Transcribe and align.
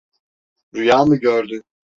Rüya 0.75 1.05
mı 1.05 1.15
gördün? 1.19 1.63